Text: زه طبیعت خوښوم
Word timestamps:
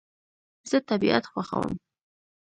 زه 0.69 0.77
طبیعت 0.89 1.23
خوښوم 1.31 1.71